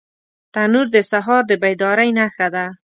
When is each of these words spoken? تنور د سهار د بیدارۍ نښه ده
تنور 0.53 0.87
د 0.95 0.97
سهار 1.11 1.41
د 1.47 1.51
بیدارۍ 1.63 2.09
نښه 2.17 2.47
ده 2.55 2.65